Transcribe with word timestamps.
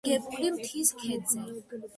განლაგებულია 0.07 0.53
მთის 0.55 0.93
ქედზე. 1.03 1.47